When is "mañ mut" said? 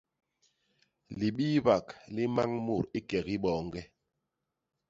2.35-2.85